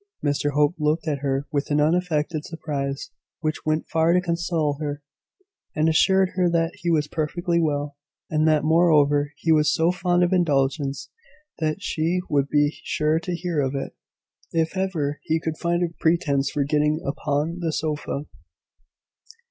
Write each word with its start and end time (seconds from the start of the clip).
Mr 0.25 0.53
Hope 0.53 0.73
looked 0.79 1.07
at 1.07 1.19
her 1.19 1.45
with 1.51 1.69
an 1.69 1.79
unaffected 1.79 2.43
surprise, 2.43 3.11
which 3.41 3.67
went 3.67 3.87
far 3.87 4.13
to 4.13 4.19
console 4.19 4.79
her, 4.81 5.03
and 5.75 5.87
assured 5.87 6.29
her 6.33 6.49
that 6.49 6.71
he 6.77 6.89
was 6.89 7.07
perfectly 7.07 7.61
well; 7.61 7.95
and 8.27 8.47
that, 8.47 8.63
moreover, 8.63 9.31
he 9.37 9.51
was 9.51 9.71
so 9.71 9.91
fond 9.91 10.23
of 10.23 10.33
indulgence 10.33 11.11
that 11.59 11.83
she 11.83 12.19
would 12.31 12.49
be 12.49 12.79
sure 12.83 13.19
to 13.19 13.35
hear 13.35 13.59
of 13.61 13.75
it, 13.75 13.93
if 14.51 14.75
ever 14.75 15.19
he 15.21 15.39
could 15.39 15.59
find 15.59 15.83
a 15.83 15.93
pretence 15.99 16.49
for 16.49 16.63
getting 16.63 16.99
upon 17.05 17.59
the 17.59 17.71
sofa. 17.71 18.25